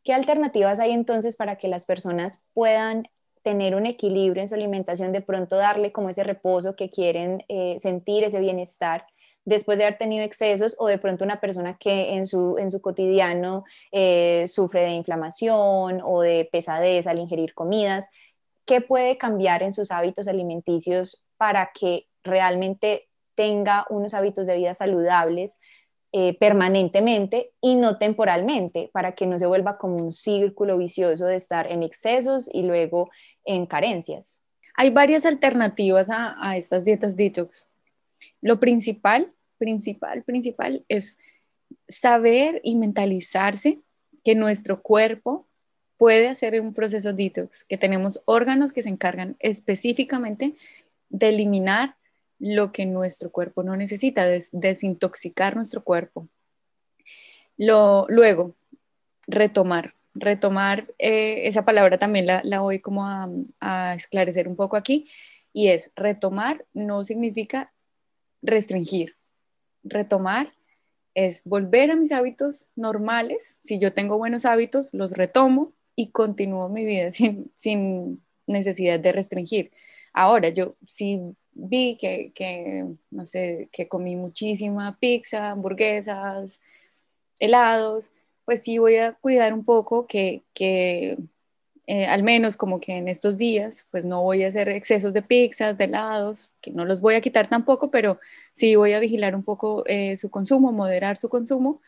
¿Qué 0.03 0.13
alternativas 0.15 0.81
hay 0.81 0.93
entonces 0.93 1.37
para 1.37 1.57
que 1.57 1.69
las 1.69 1.85
personas 1.85 2.45
puedan 2.55 3.09
tener 3.43 3.75
un 3.75 3.87
equilibrio 3.87 4.43
en 4.43 4.49
su 4.49 4.55
alimentación, 4.55 5.13
de 5.13 5.21
pronto 5.21 5.57
darle 5.57 5.93
como 5.93 6.11
ese 6.11 6.25
reposo 6.25 6.77
que 6.77 6.91
quieren 6.91 7.45
eh, 7.49 7.77
sentir, 7.79 8.25
ese 8.25 8.41
bienestar? 8.41 9.07
después 9.49 9.79
de 9.79 9.85
haber 9.85 9.97
tenido 9.97 10.25
excesos 10.25 10.77
o 10.79 10.89
de 10.89 10.99
pronto 10.99 11.25
una 11.25 11.41
persona 11.41 11.79
que 11.79 12.15
en 12.15 12.27
su, 12.27 12.57
en 12.59 12.71
su 12.71 12.83
cotidiano 12.83 13.65
eh, 13.93 14.45
sufre 14.47 14.83
de 14.83 14.91
inflamación 14.91 16.03
o 16.05 16.21
de 16.21 16.47
pesadez 16.53 17.07
al 17.07 17.19
ingerir 17.19 17.55
comidas, 17.55 18.11
¿qué 18.67 18.83
puede 18.83 19.17
cambiar 19.17 19.63
en 19.63 19.73
sus 19.73 19.91
hábitos 19.91 20.29
alimenticios 20.29 21.25
para 21.39 21.71
que 21.73 22.09
realmente 22.23 23.09
tenga 23.35 23.87
unos 23.89 24.13
hábitos 24.13 24.47
de 24.47 24.57
vida 24.57 24.75
saludables 24.75 25.61
eh, 26.13 26.37
permanentemente 26.39 27.53
y 27.61 27.75
no 27.75 27.99
temporalmente, 27.99 28.91
para 28.93 29.13
que 29.13 29.27
no 29.27 29.39
se 29.39 29.47
vuelva 29.47 29.79
como 29.79 29.97
un 29.97 30.13
círculo 30.13 30.79
vicioso 30.79 31.27
de 31.27 31.37
estar 31.37 31.71
en 31.71 31.83
excesos 31.83 32.49
y 32.53 32.63
luego 32.63 33.11
en 33.45 33.67
carencias? 33.67 34.41
Hay 34.75 34.91
varias 34.91 35.27
alternativas 35.27 36.09
a, 36.11 36.37
a 36.41 36.57
estas 36.57 36.85
dietas 36.85 37.17
detox. 37.17 37.69
Lo 38.41 38.61
principal 38.61 39.33
principal, 39.59 40.23
principal 40.23 40.85
es 40.89 41.19
saber 41.89 42.61
y 42.65 42.77
mentalizarse 42.77 43.81
que 44.25 44.35
nuestro 44.35 44.81
cuerpo 44.81 45.47
puede 45.99 46.29
hacer 46.29 46.59
un 46.61 46.73
proceso 46.73 47.13
detox, 47.13 47.65
que 47.65 47.77
tenemos 47.77 48.23
órganos 48.25 48.73
que 48.73 48.83
se 48.83 48.89
encargan 48.89 49.37
específicamente 49.41 50.55
de 51.11 51.29
eliminar 51.29 51.97
lo 52.39 52.73
que 52.73 52.87
nuestro 52.87 53.31
cuerpo 53.31 53.63
no 53.63 53.77
necesita, 53.77 54.27
de 54.27 54.47
desintoxicar 54.53 55.57
nuestro 55.57 55.83
cuerpo. 55.83 56.29
Lo, 57.57 58.07
luego, 58.09 58.55
retomar. 59.27 59.95
Retomar, 60.15 60.89
eh, 60.99 61.47
esa 61.47 61.65
palabra 61.65 61.99
también 61.99 62.27
la, 62.27 62.61
voy 62.61 62.81
como 62.81 63.05
a, 63.61 63.95
esclarecer 63.95 64.49
un 64.49 64.57
poco 64.57 64.77
aquí, 64.77 65.09
y 65.53 65.69
es 65.69 65.91
retomar 65.97 66.65
no 66.75 67.05
significa 67.05 67.73
restringir, 68.43 69.17
retomar 69.83 70.53
es 71.15 71.43
volver 71.45 71.91
a 71.91 71.97
mis 71.97 72.13
hábitos 72.13 72.67
normales. 72.77 73.59
Si 73.65 73.81
yo 73.81 73.93
tengo 73.93 74.19
buenos 74.19 74.45
hábitos, 74.45 74.89
los 74.93 75.11
retomo 75.11 75.73
y 75.97 76.11
continúo 76.11 76.69
mi 76.69 76.85
vida 76.85 77.11
sin, 77.57 78.23
necesidad 78.47 79.01
de 79.01 79.13
restringir. 79.13 79.73
Ahora, 80.13 80.49
yo 80.49 80.77
sí 80.87 81.21
vi 81.59 81.97
que, 81.97 82.87
no 83.11 83.27
sé, 83.27 83.69
que 83.73 83.89
comí 83.89 84.17
muchísima 84.17 84.97
pizza, 84.99 85.51
hamburguesas, 85.51 86.61
helados, 87.41 88.13
pues 88.45 88.63
sí 88.63 88.79
voy 88.79 88.97
a 88.97 89.13
cuidar 89.15 89.53
un 89.53 89.65
poco 89.65 90.07
que, 90.07 90.43
que 90.55 91.19
eh, 91.87 92.07
al 92.07 92.23
menos 92.23 92.57
como 92.59 92.81
que 92.81 92.97
en 92.97 93.09
estos 93.09 93.39
días, 93.39 93.87
pues 93.91 94.05
no 94.05 94.23
voy 94.23 94.45
a 94.45 94.49
hacer 94.49 94.69
excesos 94.69 95.15
de 95.15 95.23
pizzas, 95.23 95.79
de 95.79 95.85
helados, 95.85 96.51
que 96.61 96.71
no 96.71 96.85
los 96.85 97.01
voy 97.01 97.15
a 97.15 97.21
quitar 97.23 97.47
tampoco, 97.47 97.91
pero 97.91 98.21
sí 98.53 98.77
voy 98.77 98.93
a 98.93 99.01
vigilar 99.01 99.35
un 99.35 99.43
poco 99.43 99.85
eh, 99.87 100.17
su 100.19 100.31
consumo, 100.31 100.71
moderar 100.71 101.17
su 101.17 101.31
consumo. 101.31 101.81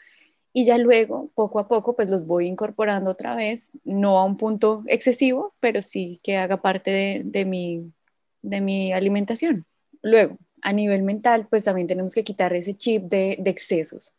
Y 0.53 0.65
ya 0.65 0.79
luego, 0.79 1.31
poco 1.35 1.59
a 1.59 1.69
poco, 1.69 1.95
pues 1.95 2.09
los 2.11 2.27
voy 2.27 2.47
incorporando 2.47 3.11
otra 3.11 3.37
vez, 3.37 3.71
no 3.85 4.19
a 4.19 4.25
un 4.25 4.37
punto 4.37 4.85
excesivo, 4.87 5.55
pero 5.61 5.83
sí 5.83 6.19
que 6.23 6.39
haga 6.39 6.62
parte 6.62 7.23
de, 7.25 7.45
mi, 7.45 7.93
de 8.42 8.61
mi 8.61 8.92
alimentación. 8.92 9.66
Luego, 10.02 10.38
a 10.62 10.73
nivel 10.73 11.02
mental, 11.02 11.47
pues 11.49 11.64
también 11.64 11.87
tenemos 11.87 12.14
que 12.14 12.25
quitar 12.25 12.52
ese 12.52 12.75
chip 12.75 13.04
de, 13.04 13.32
excesos 13.44 14.12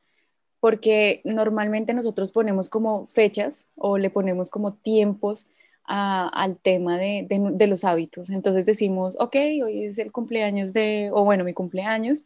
porque 0.60 1.22
normalmente 1.24 1.92
nosotros 1.92 2.32
ponemos 2.32 2.70
como 2.70 3.08
fechas 3.08 3.68
o 3.74 3.98
le 3.98 4.12
ponemos 4.12 4.52
como 4.52 4.74
tiempos 4.76 5.48
al 5.86 6.58
tema 6.58 7.00
de, 7.00 7.26
de, 7.28 7.68
los 7.68 7.84
hábitos. 7.84 8.30
Entonces 8.30 8.64
decimos, 8.68 9.18
ok, 9.20 9.36
hoy 9.66 9.86
es 9.86 9.98
el 9.98 10.12
cumpleaños 10.12 10.72
de, 10.72 11.10
o 11.12 11.26
bueno, 11.26 11.44
mi 11.44 11.54
cumpleaños, 11.54 12.26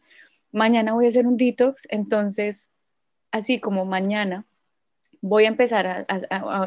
mañana 0.52 0.92
voy 0.92 1.06
a 1.06 1.08
hacer 1.08 1.26
un 1.26 1.38
detox, 1.38 1.86
entonces, 1.90 2.68
así 3.30 3.58
como 3.58 3.86
mañana 3.86 4.44
voy 5.22 5.44
a 5.44 5.48
empezar 5.48 6.06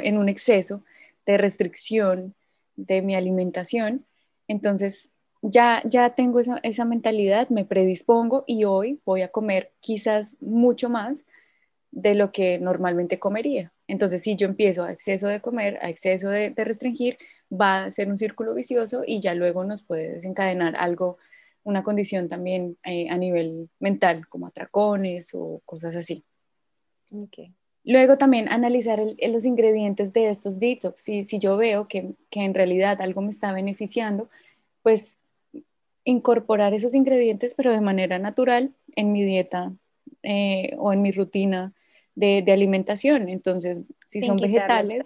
en 0.01 0.17
un 0.17 0.27
exceso 0.27 0.83
de 1.25 1.37
restricción 1.37 2.35
de 2.75 3.01
mi 3.01 3.15
alimentación, 3.15 4.05
entonces 4.47 5.11
ya, 5.41 5.81
ya 5.85 6.15
tengo 6.15 6.39
esa, 6.39 6.59
esa 6.63 6.85
mentalidad, 6.85 7.49
me 7.49 7.65
predispongo 7.65 8.43
y 8.47 8.65
hoy 8.65 8.99
voy 9.05 9.21
a 9.21 9.29
comer 9.29 9.71
quizás 9.79 10.35
mucho 10.41 10.89
más 10.89 11.25
de 11.91 12.15
lo 12.15 12.31
que 12.31 12.59
normalmente 12.59 13.19
comería. 13.19 13.73
Entonces, 13.87 14.21
si 14.21 14.35
yo 14.35 14.47
empiezo 14.47 14.83
a 14.83 14.91
exceso 14.91 15.27
de 15.27 15.41
comer, 15.41 15.79
a 15.81 15.89
exceso 15.89 16.29
de, 16.29 16.53
restringir, 16.55 17.17
va 17.51 17.85
a 17.85 17.91
ser 17.91 18.09
un 18.09 18.19
círculo 18.19 18.53
vicioso 18.53 19.03
y 19.05 19.19
ya 19.19 19.33
luego 19.33 19.63
nos 19.65 19.81
puede 19.81 20.13
desencadenar 20.13 20.75
algo, 20.75 21.17
una 21.63 21.83
condición 21.83 22.27
también 22.27 22.77
eh, 22.83 23.09
a 23.09 23.17
nivel 23.17 23.69
mental, 23.79 24.27
como 24.27 24.47
atracones 24.47 25.31
o 25.33 25.61
cosas 25.65 25.95
así. 25.95 26.23
Luego 27.83 28.17
también 28.17 28.49
analizar 28.49 28.99
los 28.99 29.45
ingredientes 29.45 30.13
de 30.13 30.29
estos 30.29 30.59
detox. 30.59 31.01
Si, 31.01 31.25
si 31.25 31.39
yo 31.39 31.57
veo 31.57 31.87
que, 31.87 32.13
que 32.29 32.41
en 32.43 32.53
realidad 32.53 33.01
algo 33.01 33.21
me 33.21 33.31
está 33.31 33.51
beneficiando, 33.53 34.29
pues 34.83 35.17
incorporar 36.09 36.73
esos 36.73 36.93
ingredientes, 36.95 37.53
pero 37.55 37.71
de 37.71 37.81
manera 37.81 38.19
natural 38.19 38.73
en 38.95 39.11
mi 39.11 39.23
dieta 39.23 39.73
eh, 40.23 40.75
o 40.77 40.91
en 40.91 41.01
mi 41.01 41.11
rutina 41.11 41.73
de, 42.15 42.43
alimentación. 42.47 43.29
Entonces, 43.29 43.81
si 44.07 44.21
son 44.21 44.37
vegetales, 44.37 45.03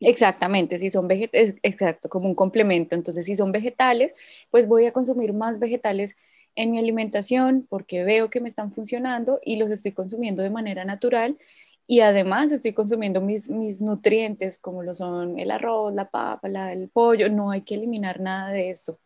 Exactamente, 0.00 0.78
si 0.78 0.90
son 0.90 1.08
vegetales, 1.08 1.54
exacto, 1.62 2.08
como 2.08 2.28
un 2.28 2.34
complemento. 2.34 2.94
Entonces, 2.94 3.24
si 3.26 3.36
son 3.36 3.52
vegetales, 3.52 4.12
pues 4.50 4.66
voy 4.66 4.86
a 4.86 4.92
consumir 4.92 5.32
más 5.32 5.58
vegetales 5.58 6.14
en 6.56 6.72
mi 6.72 6.78
alimentación 6.78 7.66
porque 7.68 8.04
veo 8.04 8.28
que 8.28 8.40
me 8.40 8.48
están 8.48 8.72
funcionando 8.72 9.40
y 9.44 9.56
los 9.56 9.70
estoy 9.70 9.92
consumiendo 9.92 10.42
de 10.42 10.50
manera 10.50 10.84
natural 10.84 11.38
y 11.86 12.00
además 12.00 12.52
estoy 12.52 12.72
consumiendo 12.72 13.20
mis, 13.20 13.48
mis 13.50 13.80
nutrientes 13.80 14.58
como 14.58 14.82
lo 14.82 14.94
son 14.94 15.38
el 15.38 15.50
arroz, 15.50 15.94
la 15.94 16.10
papa, 16.10 16.48
el 16.72 16.88
pollo, 16.88 17.28
no 17.30 17.50
hay 17.50 17.62
que 17.62 17.74
eliminar 17.74 18.20
nada 18.20 18.50
de 18.50 18.70
esto. 18.70 18.98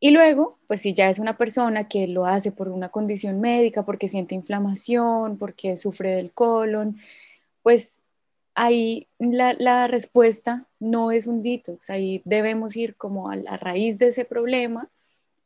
Y 0.00 0.10
luego, 0.12 0.58
pues 0.66 0.80
si 0.80 0.94
ya 0.94 1.10
es 1.10 1.18
una 1.18 1.36
persona 1.36 1.86
que 1.88 2.08
lo 2.08 2.26
hace 2.26 2.52
por 2.52 2.68
una 2.70 2.88
condición 2.88 3.40
médica, 3.40 3.84
porque 3.84 4.08
siente 4.08 4.34
inflamación, 4.34 5.36
porque 5.38 5.76
sufre 5.76 6.16
del 6.16 6.32
colon, 6.32 6.98
pues 7.62 8.00
ahí 8.54 9.08
la, 9.18 9.86
respuesta 9.88 10.66
no 10.80 11.12
es 11.12 11.26
un 11.26 11.42
detox, 11.42 11.90
ahí 11.90 12.22
debemos 12.24 12.76
ir 12.76 12.96
como 12.96 13.30
a 13.30 13.36
la 13.36 13.56
raíz 13.58 13.98
de 13.98 14.08
ese 14.08 14.24
problema 14.24 14.88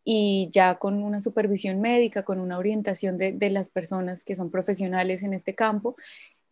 y 0.04 0.48
ya 0.52 0.76
con 0.76 1.02
una 1.02 1.20
supervisión 1.20 1.80
médica, 1.80 2.24
con 2.24 2.40
una 2.40 2.58
orientación 2.58 3.18
de, 3.18 3.50
las 3.50 3.68
personas 3.70 4.24
que 4.24 4.36
son 4.36 4.50
profesionales 4.50 5.22
en 5.22 5.34
este 5.34 5.54
campo, 5.54 5.96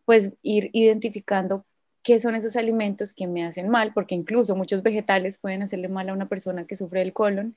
pues 0.05 0.33
ir 0.41 0.69
identificando 0.73 1.65
qué 2.03 2.19
son 2.19 2.35
esos 2.35 2.57
alimentos 2.57 3.13
que 3.13 3.27
me 3.27 3.45
hacen 3.45 3.69
mal, 3.69 3.93
porque 3.93 4.15
incluso 4.15 4.55
muchos 4.55 4.83
vegetales 4.83 5.37
pueden 5.37 5.63
hacerle 5.63 5.87
mal 5.89 6.09
a 6.09 6.13
una 6.13 6.27
persona 6.27 6.65
que 6.65 6.75
sufre 6.75 7.01
del 7.01 7.13
colon, 7.13 7.55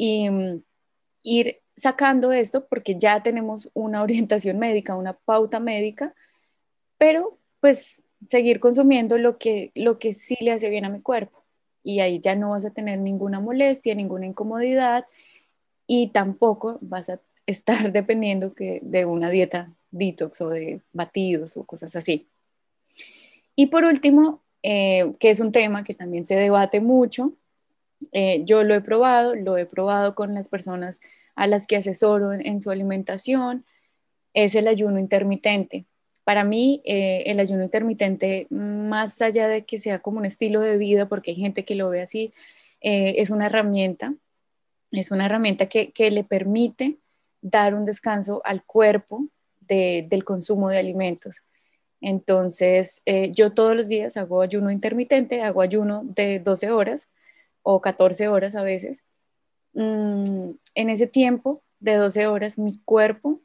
y 0.00 0.30
mm, 0.30 0.62
ir 1.22 1.58
sacando 1.76 2.32
esto 2.32 2.66
porque 2.66 2.98
ya 2.98 3.22
tenemos 3.22 3.68
una 3.74 4.02
orientación 4.06 4.58
médica, 4.58 4.96
una 4.96 5.12
pauta 5.12 5.60
médica, 5.60 6.14
pero 6.96 7.38
pues 7.60 8.00
seguir 8.26 8.60
consumiendo 8.60 9.18
lo 9.18 9.36
que, 9.36 9.72
lo 9.74 9.98
que 9.98 10.14
sí 10.14 10.36
le 10.40 10.52
hace 10.52 10.70
bien 10.70 10.86
a 10.86 10.88
mi 10.88 11.02
cuerpo 11.02 11.44
y 11.82 12.00
ahí 12.00 12.18
ya 12.18 12.34
no 12.34 12.50
vas 12.50 12.64
a 12.64 12.70
tener 12.70 12.98
ninguna 12.98 13.40
molestia, 13.40 13.94
ninguna 13.94 14.24
incomodidad 14.24 15.04
y 15.86 16.08
tampoco 16.08 16.78
vas 16.80 17.10
a 17.10 17.20
estar 17.46 17.92
dependiendo 17.92 18.54
que, 18.54 18.80
de 18.82 19.04
una 19.04 19.28
dieta 19.28 19.70
detox 19.90 20.40
o 20.40 20.48
de 20.48 20.80
batidos 20.94 21.58
o 21.58 21.64
cosas 21.64 21.94
así. 21.94 22.26
Y 23.54 23.66
por 23.66 23.84
último, 23.84 24.40
eh, 24.62 25.12
que 25.18 25.28
es 25.28 25.40
un 25.40 25.52
tema 25.52 25.84
que 25.84 25.92
también 25.92 26.26
se 26.26 26.36
debate 26.36 26.80
mucho, 26.80 27.34
eh, 28.12 28.42
yo 28.44 28.64
lo 28.64 28.74
he 28.74 28.80
probado, 28.80 29.34
lo 29.34 29.56
he 29.56 29.66
probado 29.66 30.14
con 30.14 30.34
las 30.34 30.48
personas 30.48 31.00
a 31.34 31.46
las 31.46 31.66
que 31.66 31.76
asesoro 31.76 32.32
en 32.32 32.60
su 32.60 32.70
alimentación, 32.70 33.64
es 34.34 34.54
el 34.54 34.68
ayuno 34.68 34.98
intermitente. 34.98 35.86
Para 36.24 36.44
mí, 36.44 36.82
eh, 36.84 37.24
el 37.26 37.40
ayuno 37.40 37.64
intermitente, 37.64 38.46
más 38.50 39.20
allá 39.22 39.48
de 39.48 39.64
que 39.64 39.78
sea 39.78 40.00
como 40.00 40.18
un 40.18 40.26
estilo 40.26 40.60
de 40.60 40.76
vida, 40.76 41.08
porque 41.08 41.32
hay 41.32 41.36
gente 41.36 41.64
que 41.64 41.74
lo 41.74 41.90
ve 41.90 42.02
así, 42.02 42.32
eh, 42.80 43.14
es 43.18 43.30
una 43.30 43.46
herramienta, 43.46 44.14
es 44.92 45.10
una 45.10 45.26
herramienta 45.26 45.66
que, 45.66 45.92
le 46.10 46.24
permite 46.24 46.98
dar 47.42 47.74
un 47.74 47.84
descanso 47.84 48.42
al 48.44 48.64
cuerpo 48.64 49.26
del 49.60 50.24
consumo 50.24 50.68
de 50.68 50.78
alimentos. 50.78 51.42
Entonces, 52.00 53.02
yo 53.32 53.52
todos 53.52 53.76
los 53.76 53.88
días 53.88 54.16
hago 54.16 54.42
ayuno 54.42 54.70
intermitente, 54.70 55.42
hago 55.42 55.62
ayuno 55.62 56.02
de 56.04 56.40
12 56.40 56.70
horas 56.70 57.08
o 57.62 57.80
14 57.80 58.28
horas 58.28 58.54
a 58.54 58.62
veces. 58.62 59.04
Mm, 59.72 60.52
en 60.74 60.90
ese 60.90 61.06
tiempo 61.06 61.62
de 61.80 61.94
12 61.94 62.26
horas, 62.26 62.58
mi 62.58 62.78
cuerpo 62.84 63.40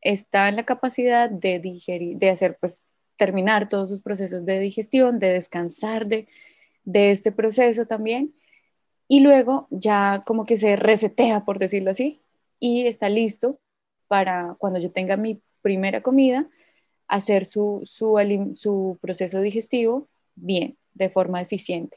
está 0.00 0.48
en 0.48 0.56
la 0.56 0.64
capacidad 0.64 1.28
de 1.30 1.58
digerir, 1.58 2.18
de 2.18 2.30
hacer, 2.30 2.56
pues, 2.60 2.82
terminar 3.16 3.68
todos 3.68 3.90
sus 3.90 4.00
procesos 4.00 4.46
de 4.46 4.58
digestión, 4.58 5.18
de 5.18 5.32
descansar 5.34 6.06
de, 6.06 6.28
de 6.84 7.10
este 7.10 7.32
proceso 7.32 7.86
también. 7.86 8.34
Y 9.08 9.20
luego 9.20 9.66
ya 9.70 10.22
como 10.26 10.44
que 10.44 10.56
se 10.56 10.76
resetea, 10.76 11.44
por 11.44 11.58
decirlo 11.58 11.90
así, 11.90 12.22
y 12.58 12.86
está 12.86 13.08
listo 13.08 13.60
para 14.08 14.56
cuando 14.58 14.78
yo 14.78 14.90
tenga 14.90 15.16
mi 15.16 15.42
primera 15.62 16.02
comida, 16.02 16.48
hacer 17.08 17.44
su, 17.44 17.82
su, 17.84 18.16
su 18.56 18.98
proceso 19.00 19.40
digestivo 19.40 20.08
bien, 20.34 20.78
de 20.94 21.10
forma 21.10 21.40
eficiente. 21.40 21.96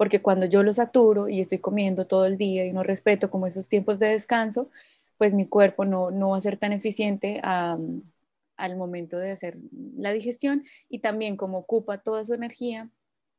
Porque 0.00 0.22
cuando 0.22 0.46
yo 0.46 0.62
lo 0.62 0.72
saturo 0.72 1.28
y 1.28 1.40
estoy 1.40 1.58
comiendo 1.58 2.06
todo 2.06 2.24
el 2.24 2.38
día 2.38 2.64
y 2.64 2.72
no 2.72 2.82
respeto 2.82 3.30
como 3.30 3.46
esos 3.46 3.68
tiempos 3.68 3.98
de 3.98 4.08
descanso, 4.08 4.70
pues 5.18 5.34
mi 5.34 5.46
cuerpo 5.46 5.84
no, 5.84 6.10
no 6.10 6.30
va 6.30 6.38
a 6.38 6.40
ser 6.40 6.56
tan 6.56 6.72
eficiente 6.72 7.38
al 7.42 8.76
momento 8.78 9.18
de 9.18 9.32
hacer 9.32 9.58
la 9.98 10.14
digestión 10.14 10.64
y 10.88 11.00
también 11.00 11.36
como 11.36 11.58
ocupa 11.58 11.98
toda 11.98 12.24
su 12.24 12.32
energía 12.32 12.88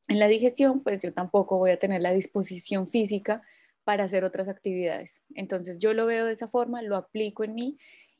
en 0.07 0.19
la 0.19 0.27
digestión, 0.27 0.81
pues 0.81 1.01
yo 1.01 1.11
tampoco 1.11 1.57
voy 1.57 1.71
a 1.71 1.79
tener 1.79 1.99
la 1.99 2.13
disposición 2.13 2.87
física 2.87 3.41
para 3.83 4.03
hacer 4.03 4.23
otras 4.23 4.47
actividades. 4.47 5.23
Entonces 5.33 5.79
yo 5.79 5.95
lo 5.95 6.05
veo 6.05 6.27
de 6.27 6.33
esa 6.33 6.47
forma, 6.47 6.83
lo 6.83 6.95
aplico 6.95 7.43
en 7.43 7.55
mí 7.55 7.77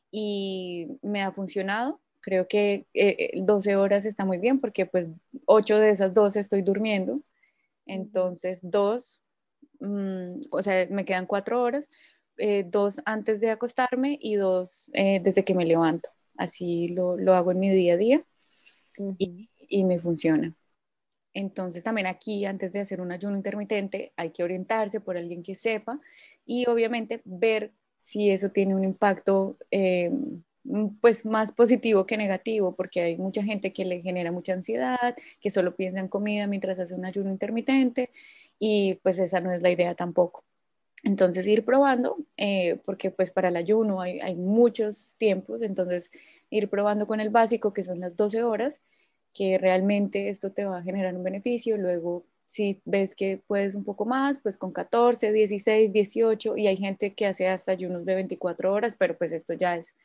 y 0.10 0.88
me 1.04 1.22
ha 1.22 1.32
funcionado. 1.32 2.02
Creo 2.22 2.48
que 2.48 2.88
12 3.36 3.70
eh, 3.70 3.76
horas 3.76 4.06
está 4.06 4.26
muy 4.26 4.40
bien 4.40 4.58
porque 4.58 4.88
pues 4.88 5.06
8 5.46 5.78
de 5.78 5.92
esas 5.92 6.16
12 6.16 6.40
estoy 6.40 6.64
durmiendo. 6.64 7.22
Entonces 7.86 8.60
dos, 8.64 9.22
mm, 9.80 10.42
o 10.52 10.64
sea, 10.64 10.88
me 10.90 11.06
quedan 11.06 11.26
4 11.26 11.62
horas, 11.62 11.90
eh, 12.38 12.66
dos 12.68 13.02
antes 13.06 13.40
de 13.40 13.52
acostarme 13.52 14.18
y 14.22 14.36
dos 14.36 14.90
eh, 14.94 15.20
desde 15.24 15.44
que 15.44 15.54
me 15.54 15.66
levanto. 15.66 16.10
Así 16.38 16.88
lo, 16.90 17.18
lo, 17.18 17.34
hago 17.34 17.52
en 17.52 17.60
mi 17.60 17.70
día 17.70 17.94
a 17.94 17.98
día 17.98 18.26
y, 19.18 19.50
y, 19.60 19.84
me 19.84 20.00
funciona. 20.00 20.56
Entonces 21.34 21.84
también 21.84 22.08
aquí, 22.08 22.46
antes 22.46 22.74
de 22.74 22.80
hacer 22.80 23.02
un 23.02 23.12
ayuno 23.12 23.36
intermitente, 23.36 24.12
hay 24.16 24.32
que 24.32 24.44
orientarse 24.44 25.02
por 25.02 25.18
alguien 25.18 25.44
que 25.44 25.56
sepa 25.56 26.00
y 26.46 26.68
obviamente 26.68 27.22
ver 27.26 27.74
si 28.00 28.30
eso 28.32 28.50
tiene 28.50 28.76
un 28.76 28.84
impacto 28.84 29.58
eh, 29.70 30.12
pues 31.02 31.26
más 31.26 31.52
positivo 31.52 32.06
que 32.06 32.18
negativo, 32.18 32.76
porque 32.76 33.02
hay 33.02 33.18
mucha 33.18 33.44
gente 33.44 33.72
que 33.72 33.86
le 33.86 34.02
genera 34.02 34.32
mucha 34.32 34.54
ansiedad, 34.54 35.16
que 35.40 35.50
solo 35.50 35.76
piensa 35.76 36.00
en 36.00 36.08
comida 36.08 36.48
mientras 36.48 36.80
hace 36.80 36.94
un 36.94 37.06
ayuno 37.06 37.30
intermitente 37.32 38.12
y 38.60 38.96
pues 39.04 39.20
esa 39.20 39.42
no 39.42 39.52
es 39.52 39.62
la 39.62 39.72
idea 39.72 39.96
tampoco. 39.96 40.44
Entonces 41.04 41.48
ir 41.48 41.66
probando, 41.66 42.18
eh, 42.38 42.80
porque 42.86 43.10
pues 43.12 43.32
para 43.32 43.50
el 43.50 43.56
ayuno 43.56 44.02
hay, 44.02 44.20
hay, 44.20 44.36
muchos 44.36 45.16
tiempos, 45.18 45.64
entonces 45.64 46.12
ir 46.52 46.70
probando 46.70 47.08
con 47.08 47.20
el 47.20 47.30
básico, 47.32 47.74
que 47.74 47.84
son 47.84 48.00
las 48.00 48.16
12 48.16 48.44
horas, 48.44 48.82
que 49.34 49.58
realmente 49.58 50.30
esto 50.30 50.52
te 50.52 50.66
va 50.66 50.78
a 50.78 50.84
generar 50.84 51.16
un 51.16 51.24
beneficio. 51.24 51.78
Luego, 51.78 52.26
si 52.46 52.82
ves 52.86 53.16
que 53.16 53.42
puedes 53.48 53.76
un 53.76 53.84
poco 53.84 54.06
más, 54.06 54.40
pues 54.40 54.58
con 54.58 54.72
14, 54.74 55.32
16, 55.32 55.92
18, 55.92 56.58
y 56.58 56.68
hay 56.68 56.78
gente 56.78 57.14
que 57.16 57.26
hace 57.26 57.48
hasta 57.48 57.72
ayunos 57.72 58.06
de 58.06 58.16
24 58.16 58.72
horas, 58.74 58.96
pero 59.00 59.18
pues 59.18 59.32
esto 59.32 59.54
ya 59.54 59.78
es 59.78 59.96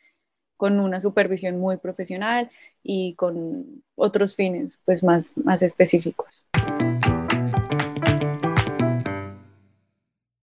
con 0.56 0.80
una 0.80 1.00
supervisión 1.00 1.58
muy 1.58 1.76
profesional 1.76 2.50
y 2.82 3.14
con 3.14 3.82
otros 3.94 4.36
fines 4.36 4.78
pues 4.84 5.02
más, 5.02 5.32
más 5.36 5.62
específicos. 5.62 6.46